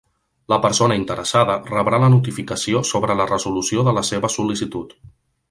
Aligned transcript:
La 0.51 0.57
persona 0.61 0.95
interessada 0.99 1.57
rebrà 1.67 1.99
la 2.05 2.09
notificació 2.13 2.81
sobre 2.93 3.19
la 3.21 3.29
resolució 3.33 3.87
de 3.91 3.95
la 4.01 4.05
seva 4.11 4.35
sol·licitud. 4.39 4.99